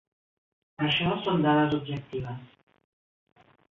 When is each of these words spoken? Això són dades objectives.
Això 0.87 1.11
són 1.27 1.45
dades 1.49 1.79
objectives. 1.81 2.61